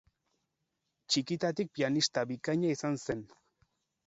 Txikitatik 1.11 1.69
pianista 1.75 2.25
bikaina 2.33 2.73
izan 2.79 2.99
zen. 3.05 3.23